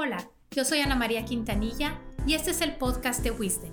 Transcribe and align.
Hola, 0.00 0.30
yo 0.52 0.64
soy 0.64 0.78
Ana 0.78 0.94
María 0.94 1.24
Quintanilla 1.24 1.98
y 2.24 2.34
este 2.34 2.52
es 2.52 2.60
el 2.60 2.76
podcast 2.76 3.20
de 3.24 3.32
Wisdom. 3.32 3.72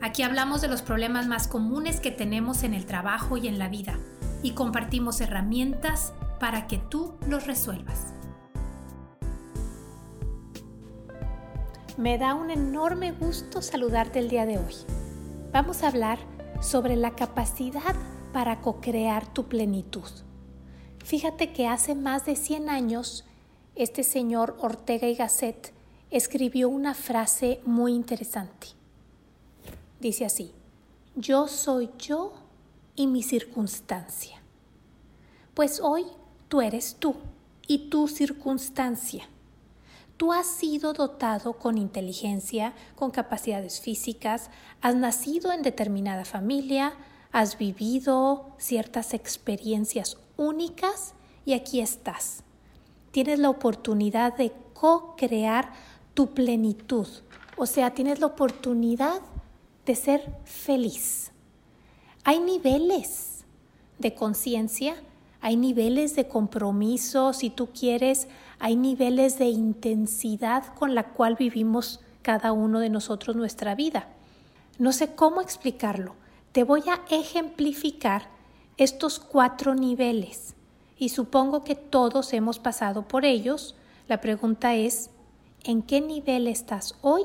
Aquí 0.00 0.22
hablamos 0.22 0.62
de 0.62 0.68
los 0.68 0.80
problemas 0.80 1.26
más 1.26 1.46
comunes 1.46 2.00
que 2.00 2.10
tenemos 2.10 2.62
en 2.62 2.72
el 2.72 2.86
trabajo 2.86 3.36
y 3.36 3.48
en 3.48 3.58
la 3.58 3.68
vida 3.68 3.98
y 4.42 4.52
compartimos 4.52 5.20
herramientas 5.20 6.14
para 6.40 6.68
que 6.68 6.78
tú 6.78 7.18
los 7.28 7.46
resuelvas. 7.46 8.14
Me 11.98 12.16
da 12.16 12.32
un 12.32 12.50
enorme 12.50 13.12
gusto 13.12 13.60
saludarte 13.60 14.20
el 14.20 14.30
día 14.30 14.46
de 14.46 14.56
hoy. 14.56 14.74
Vamos 15.52 15.82
a 15.82 15.88
hablar 15.88 16.18
sobre 16.62 16.96
la 16.96 17.10
capacidad 17.10 17.94
para 18.32 18.62
co-crear 18.62 19.30
tu 19.34 19.48
plenitud. 19.48 20.08
Fíjate 21.04 21.52
que 21.52 21.68
hace 21.68 21.94
más 21.94 22.24
de 22.24 22.36
100 22.36 22.70
años 22.70 23.27
este 23.78 24.02
señor 24.02 24.56
Ortega 24.60 25.06
y 25.06 25.14
Gasset 25.14 25.72
escribió 26.10 26.68
una 26.68 26.94
frase 26.94 27.60
muy 27.64 27.94
interesante. 27.94 28.66
Dice 30.00 30.24
así, 30.24 30.52
yo 31.14 31.46
soy 31.46 31.88
yo 31.96 32.32
y 32.96 33.06
mi 33.06 33.22
circunstancia. 33.22 34.42
Pues 35.54 35.80
hoy 35.80 36.06
tú 36.48 36.60
eres 36.60 36.96
tú 36.98 37.14
y 37.68 37.88
tu 37.88 38.08
circunstancia. 38.08 39.28
Tú 40.16 40.32
has 40.32 40.48
sido 40.48 40.92
dotado 40.92 41.52
con 41.52 41.78
inteligencia, 41.78 42.74
con 42.96 43.12
capacidades 43.12 43.80
físicas, 43.80 44.50
has 44.80 44.96
nacido 44.96 45.52
en 45.52 45.62
determinada 45.62 46.24
familia, 46.24 46.94
has 47.30 47.56
vivido 47.56 48.50
ciertas 48.58 49.14
experiencias 49.14 50.16
únicas 50.36 51.14
y 51.44 51.52
aquí 51.52 51.80
estás 51.80 52.42
tienes 53.24 53.40
la 53.40 53.50
oportunidad 53.50 54.36
de 54.36 54.52
co-crear 54.74 55.72
tu 56.14 56.34
plenitud. 56.34 57.08
O 57.56 57.66
sea, 57.66 57.90
tienes 57.90 58.20
la 58.20 58.26
oportunidad 58.26 59.20
de 59.84 59.96
ser 59.96 60.36
feliz. 60.44 61.32
Hay 62.22 62.38
niveles 62.38 63.44
de 63.98 64.14
conciencia, 64.14 64.94
hay 65.40 65.56
niveles 65.56 66.14
de 66.14 66.28
compromiso, 66.28 67.32
si 67.32 67.50
tú 67.50 67.70
quieres, 67.76 68.28
hay 68.60 68.76
niveles 68.76 69.36
de 69.36 69.46
intensidad 69.46 70.72
con 70.76 70.94
la 70.94 71.08
cual 71.08 71.34
vivimos 71.34 71.98
cada 72.22 72.52
uno 72.52 72.78
de 72.78 72.88
nosotros 72.88 73.34
nuestra 73.34 73.74
vida. 73.74 74.10
No 74.78 74.92
sé 74.92 75.16
cómo 75.16 75.40
explicarlo. 75.40 76.14
Te 76.52 76.62
voy 76.62 76.84
a 76.88 77.02
ejemplificar 77.12 78.28
estos 78.76 79.18
cuatro 79.18 79.74
niveles 79.74 80.54
y 80.98 81.10
supongo 81.10 81.62
que 81.62 81.76
todos 81.76 82.32
hemos 82.32 82.58
pasado 82.58 83.06
por 83.06 83.24
ellos. 83.24 83.76
La 84.08 84.20
pregunta 84.20 84.74
es, 84.74 85.10
¿en 85.62 85.82
qué 85.82 86.00
nivel 86.00 86.46
estás 86.48 86.96
hoy 87.02 87.22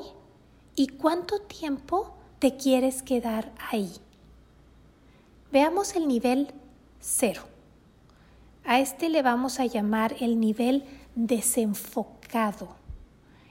y 0.76 0.86
cuánto 0.88 1.40
tiempo 1.40 2.14
te 2.38 2.56
quieres 2.56 3.02
quedar 3.02 3.52
ahí? 3.70 3.90
Veamos 5.50 5.96
el 5.96 6.06
nivel 6.06 6.52
cero. 7.00 7.42
A 8.64 8.80
este 8.80 9.08
le 9.08 9.22
vamos 9.22 9.60
a 9.60 9.66
llamar 9.66 10.16
el 10.20 10.40
nivel 10.40 10.84
desenfocado. 11.16 12.68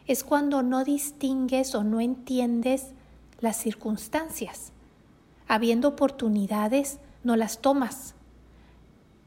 Es 0.08 0.24
cuando 0.24 0.64
no 0.64 0.84
distingues 0.84 1.76
o 1.76 1.84
no 1.84 2.02
entiendes 2.02 2.88
las 3.40 3.58
circunstancias. 3.58 4.72
Habiendo 5.48 5.90
oportunidades, 5.90 7.00
no 7.24 7.36
las 7.36 7.60
tomas 7.60 8.16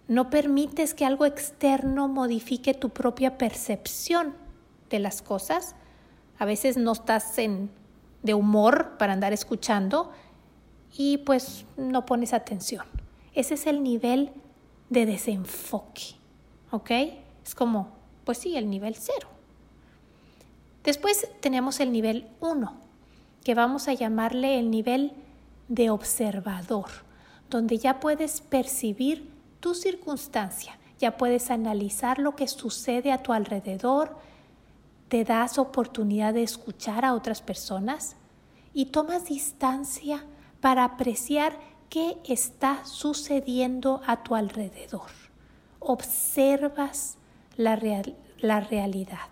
no 0.09 0.31
permites 0.31 0.95
que 0.95 1.05
algo 1.05 1.27
externo 1.27 2.09
modifique 2.09 2.75
tu 2.75 2.91
propia 2.91 3.39
percepción 3.39 4.35
de 4.89 5.01
las 5.01 5.21
cosas. 5.23 5.75
A 6.39 6.45
veces 6.45 6.77
no 6.77 6.93
estás 6.93 7.39
en, 7.39 7.71
de 8.23 8.35
humor 8.35 8.97
para 8.99 9.13
andar 9.13 9.33
escuchando 9.33 10.13
y 10.97 11.19
pues 11.19 11.65
no 11.77 12.07
pones 12.07 12.33
atención. 12.33 12.87
Ese 13.35 13.55
es 13.55 13.67
el 13.67 13.83
nivel 13.83 14.33
de 14.91 15.07
desenfoque. 15.07 16.15
¿Ok? 16.71 16.91
Es 17.45 17.55
como, 17.55 17.93
pues 18.25 18.39
sí, 18.39 18.57
el 18.57 18.71
nivel 18.71 18.95
cero. 18.95 19.29
Después 20.85 21.29
tenemos 21.41 21.81
el 21.81 21.91
nivel 21.91 22.29
uno, 22.41 22.77
que 23.43 23.55
vamos 23.55 23.89
a 23.89 23.95
llamarle 23.95 24.59
el 24.59 24.71
nivel 24.71 25.13
de 25.69 25.91
observador, 25.91 26.87
donde 27.51 27.79
ya 27.79 27.99
puedes 27.99 28.41
percibir 28.41 29.36
tu 29.61 29.75
circunstancia, 29.75 30.79
ya 30.99 31.17
puedes 31.17 31.51
analizar 31.51 32.19
lo 32.19 32.37
que 32.37 32.49
sucede 32.49 33.13
a 33.13 33.23
tu 33.23 33.33
alrededor, 33.33 34.17
te 35.09 35.25
das 35.25 35.59
oportunidad 35.59 36.35
de 36.35 36.43
escuchar 36.43 37.05
a 37.05 37.15
otras 37.15 37.43
personas 37.43 38.17
y 38.73 38.87
tomas 38.87 39.27
distancia 39.27 40.25
para 40.61 40.85
apreciar 40.85 41.59
qué 41.89 42.19
está 42.25 42.85
sucediendo 42.85 44.01
a 44.07 44.23
tu 44.23 44.35
alrededor. 44.35 45.11
Observas 45.79 47.19
la, 47.57 47.79
la 48.39 48.61
realidad. 48.61 49.29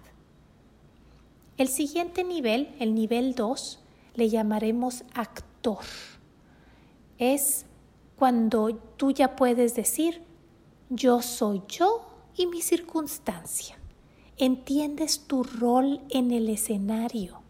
El 1.56 1.68
siguiente 1.68 2.24
nivel, 2.24 2.74
el 2.78 2.94
nivel 2.94 3.34
2, 3.34 3.80
le 4.14 4.28
llamaremos 4.28 5.04
actor. 5.14 5.84
Es 7.18 7.66
cuando 8.24 8.74
tú 8.96 9.10
ya 9.10 9.36
puedes 9.36 9.74
decir, 9.74 10.22
yo 10.88 11.20
soy 11.20 11.62
yo 11.68 12.06
y 12.34 12.46
mi 12.46 12.62
circunstancia. 12.62 13.76
Entiendes 14.38 15.26
tu 15.26 15.42
rol 15.42 16.00
en 16.08 16.30
el 16.30 16.48
escenario. 16.48 17.42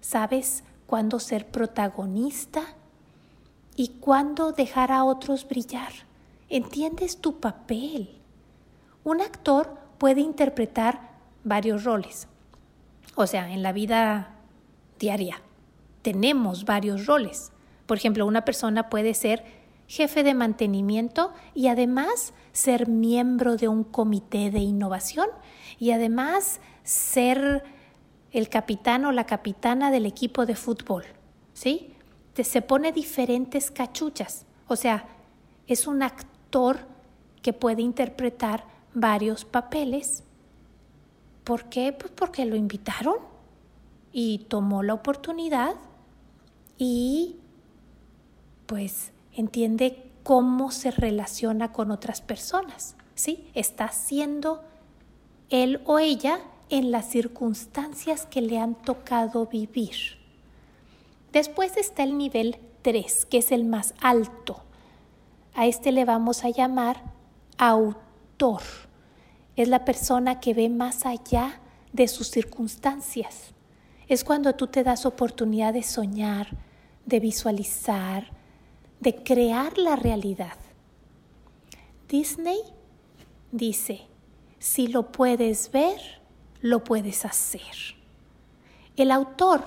Sabes 0.00 0.64
cuándo 0.86 1.18
ser 1.20 1.48
protagonista 1.48 2.62
y 3.76 3.88
cuándo 4.00 4.52
dejar 4.52 4.90
a 4.90 5.04
otros 5.04 5.46
brillar. 5.46 5.92
Entiendes 6.48 7.18
tu 7.18 7.38
papel. 7.38 8.08
Un 9.04 9.20
actor 9.20 9.76
puede 9.98 10.22
interpretar 10.22 11.10
varios 11.44 11.84
roles. 11.84 12.26
O 13.16 13.26
sea, 13.26 13.52
en 13.52 13.62
la 13.62 13.72
vida 13.72 14.34
diaria 14.98 15.42
tenemos 16.00 16.64
varios 16.64 17.04
roles. 17.04 17.52
Por 17.84 17.98
ejemplo, 17.98 18.24
una 18.24 18.46
persona 18.46 18.88
puede 18.88 19.12
ser 19.12 19.59
jefe 19.90 20.22
de 20.22 20.34
mantenimiento 20.34 21.32
y 21.52 21.66
además 21.66 22.32
ser 22.52 22.86
miembro 22.86 23.56
de 23.56 23.66
un 23.66 23.82
comité 23.82 24.52
de 24.52 24.60
innovación 24.60 25.26
y 25.80 25.90
además 25.90 26.60
ser 26.84 27.64
el 28.30 28.48
capitán 28.48 29.04
o 29.04 29.10
la 29.10 29.26
capitana 29.26 29.90
del 29.90 30.06
equipo 30.06 30.46
de 30.46 30.54
fútbol. 30.54 31.02
¿Sí? 31.54 31.92
Se 32.40 32.62
pone 32.62 32.92
diferentes 32.92 33.72
cachuchas. 33.72 34.46
O 34.68 34.76
sea, 34.76 35.06
es 35.66 35.88
un 35.88 36.04
actor 36.04 36.86
que 37.42 37.52
puede 37.52 37.82
interpretar 37.82 38.64
varios 38.94 39.44
papeles. 39.44 40.22
¿Por 41.42 41.64
qué? 41.64 41.92
Pues 41.92 42.12
porque 42.12 42.44
lo 42.44 42.54
invitaron 42.54 43.16
y 44.12 44.46
tomó 44.48 44.84
la 44.84 44.94
oportunidad 44.94 45.74
y 46.78 47.36
pues 48.66 49.12
entiende 49.34 50.10
cómo 50.22 50.70
se 50.70 50.90
relaciona 50.90 51.72
con 51.72 51.90
otras 51.90 52.20
personas, 52.20 52.96
¿sí? 53.14 53.48
Está 53.54 53.90
siendo 53.92 54.62
él 55.48 55.80
o 55.86 55.98
ella 55.98 56.40
en 56.68 56.90
las 56.90 57.10
circunstancias 57.10 58.26
que 58.26 58.40
le 58.40 58.58
han 58.58 58.74
tocado 58.74 59.46
vivir. 59.46 60.18
Después 61.32 61.76
está 61.76 62.02
el 62.02 62.16
nivel 62.16 62.58
3, 62.82 63.26
que 63.26 63.38
es 63.38 63.52
el 63.52 63.64
más 63.64 63.94
alto. 64.00 64.62
A 65.54 65.66
este 65.66 65.92
le 65.92 66.04
vamos 66.04 66.44
a 66.44 66.50
llamar 66.50 67.02
autor. 67.58 68.62
Es 69.56 69.68
la 69.68 69.84
persona 69.84 70.40
que 70.40 70.54
ve 70.54 70.68
más 70.68 71.06
allá 71.06 71.60
de 71.92 72.08
sus 72.08 72.30
circunstancias. 72.30 73.52
Es 74.08 74.24
cuando 74.24 74.54
tú 74.54 74.68
te 74.68 74.82
das 74.82 75.06
oportunidad 75.06 75.74
de 75.74 75.82
soñar, 75.82 76.48
de 77.06 77.20
visualizar, 77.20 78.30
de 79.00 79.22
crear 79.22 79.78
la 79.78 79.96
realidad. 79.96 80.56
Disney 82.08 82.60
dice, 83.50 84.02
si 84.58 84.88
lo 84.88 85.10
puedes 85.10 85.70
ver, 85.72 86.20
lo 86.60 86.84
puedes 86.84 87.24
hacer. 87.24 87.96
El 88.96 89.10
autor, 89.10 89.64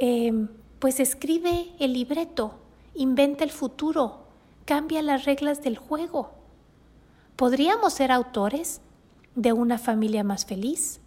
em, 0.00 0.48
pues 0.78 1.00
escribe 1.00 1.70
el 1.78 1.92
libreto, 1.92 2.54
inventa 2.94 3.44
el 3.44 3.50
futuro, 3.50 4.24
cambia 4.64 5.02
las 5.02 5.24
reglas 5.26 5.62
del 5.62 5.76
juego. 5.76 6.30
Podríamos 7.36 7.92
ser 7.92 8.12
autores 8.12 8.80
de 9.34 9.52
una 9.52 9.78
familia 9.78 10.24
más 10.24 10.46
feliz, 10.46 11.00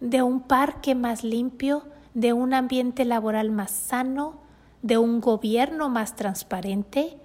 de 0.00 0.22
un 0.22 0.40
parque 0.40 0.94
más 0.94 1.24
limpio, 1.24 1.84
de 2.14 2.32
un 2.32 2.54
ambiente 2.54 3.04
laboral 3.04 3.50
más 3.50 3.72
sano, 3.72 4.40
de 4.82 4.98
un 4.98 5.20
gobierno 5.20 5.88
más 5.88 6.16
transparente, 6.16 7.18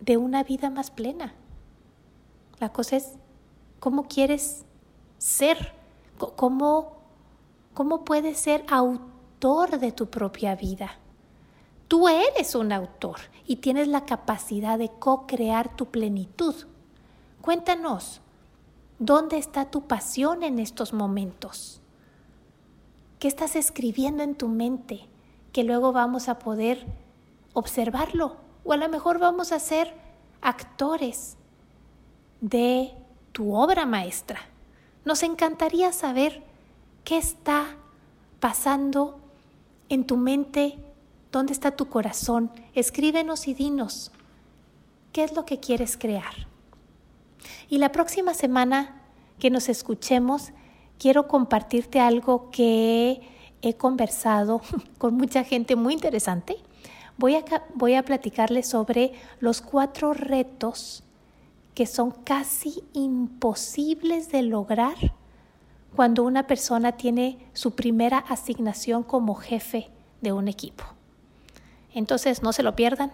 de 0.00 0.16
una 0.16 0.42
vida 0.44 0.70
más 0.70 0.90
plena. 0.90 1.34
La 2.58 2.72
cosa 2.72 2.96
es 2.96 3.12
cómo 3.78 4.04
quieres 4.04 4.64
ser, 5.18 5.74
¿Cómo, 6.36 6.98
cómo 7.72 8.04
puedes 8.04 8.38
ser 8.38 8.64
autor 8.68 9.78
de 9.78 9.90
tu 9.90 10.10
propia 10.10 10.54
vida? 10.54 10.98
Tú 11.88 12.08
eres 12.08 12.54
un 12.54 12.72
autor 12.72 13.16
y 13.46 13.56
tienes 13.56 13.88
la 13.88 14.04
capacidad 14.04 14.78
de 14.78 14.90
co-crear 14.90 15.74
tu 15.76 15.86
plenitud. 15.86 16.54
Cuéntanos, 17.40 18.20
¿dónde 18.98 19.38
está 19.38 19.70
tu 19.70 19.88
pasión 19.88 20.42
en 20.42 20.58
estos 20.58 20.92
momentos? 20.92 21.80
¿Qué 23.18 23.28
estás 23.28 23.56
escribiendo 23.56 24.22
en 24.22 24.34
tu 24.34 24.48
mente 24.48 25.09
que 25.52 25.64
luego 25.64 25.92
vamos 25.92 26.28
a 26.28 26.38
poder 26.38 26.86
observarlo? 27.52 28.36
O 28.64 28.72
a 28.72 28.76
lo 28.76 28.88
mejor 28.88 29.18
vamos 29.18 29.52
a 29.52 29.58
ser 29.58 29.94
actores 30.40 31.36
de 32.40 32.92
tu 33.32 33.54
obra 33.54 33.86
maestra. 33.86 34.40
Nos 35.04 35.22
encantaría 35.22 35.92
saber 35.92 36.42
qué 37.04 37.18
está 37.18 37.76
pasando 38.40 39.18
en 39.88 40.06
tu 40.06 40.16
mente 40.16 40.78
¿Dónde 41.32 41.52
está 41.52 41.70
tu 41.70 41.88
corazón? 41.88 42.50
Escríbenos 42.74 43.46
y 43.46 43.54
dinos 43.54 44.10
qué 45.12 45.22
es 45.22 45.34
lo 45.34 45.44
que 45.44 45.60
quieres 45.60 45.96
crear. 45.96 46.48
Y 47.68 47.78
la 47.78 47.92
próxima 47.92 48.34
semana 48.34 49.00
que 49.38 49.48
nos 49.48 49.68
escuchemos, 49.68 50.50
quiero 50.98 51.28
compartirte 51.28 52.00
algo 52.00 52.50
que 52.50 53.20
he 53.62 53.74
conversado 53.74 54.60
con 54.98 55.14
mucha 55.14 55.44
gente 55.44 55.76
muy 55.76 55.94
interesante. 55.94 56.56
Voy 57.16 57.36
a, 57.36 57.44
voy 57.74 57.94
a 57.94 58.04
platicarles 58.04 58.68
sobre 58.68 59.12
los 59.40 59.60
cuatro 59.60 60.14
retos 60.14 61.02
que 61.74 61.86
son 61.86 62.10
casi 62.10 62.82
imposibles 62.92 64.30
de 64.32 64.42
lograr 64.42 64.96
cuando 65.94 66.24
una 66.24 66.46
persona 66.46 66.92
tiene 66.92 67.38
su 67.52 67.72
primera 67.72 68.18
asignación 68.18 69.02
como 69.02 69.34
jefe 69.34 69.90
de 70.20 70.32
un 70.32 70.48
equipo. 70.48 70.84
Entonces, 71.92 72.42
no 72.42 72.52
se 72.52 72.62
lo 72.62 72.76
pierdan. 72.76 73.12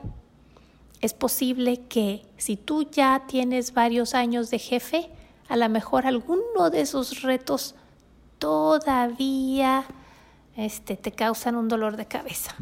Es 1.01 1.15
posible 1.15 1.81
que 1.89 2.27
si 2.37 2.57
tú 2.57 2.85
ya 2.91 3.25
tienes 3.27 3.73
varios 3.75 4.15
años 4.15 4.51
de 4.51 4.59
jefe, 4.59 5.11
a 5.49 5.57
lo 5.57 5.69
mejor 5.69 6.07
alguno 6.07 6.71
de 6.71 6.81
esos 6.81 7.23
retos 7.23 7.75
todavía 8.39 9.85
este, 10.57 10.97
te 10.97 11.13
causan 11.13 11.57
un 11.57 11.69
dolor 11.69 11.97
de 11.97 12.07
cabeza. 12.07 12.55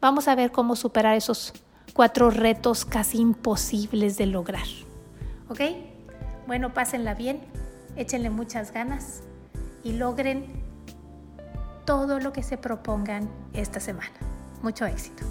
Vamos 0.00 0.28
a 0.28 0.34
ver 0.34 0.52
cómo 0.52 0.76
superar 0.76 1.16
esos 1.16 1.52
cuatro 1.94 2.30
retos 2.30 2.84
casi 2.84 3.18
imposibles 3.18 4.18
de 4.18 4.26
lograr. 4.26 4.66
¿Ok? 5.48 5.60
Bueno, 6.46 6.74
pásenla 6.74 7.14
bien, 7.14 7.40
échenle 7.96 8.30
muchas 8.30 8.72
ganas 8.72 9.22
y 9.82 9.92
logren 9.92 10.46
todo 11.84 12.20
lo 12.20 12.32
que 12.32 12.42
se 12.42 12.58
propongan 12.58 13.30
esta 13.52 13.80
semana. 13.80 14.14
Mucho 14.62 14.84
éxito. 14.86 15.24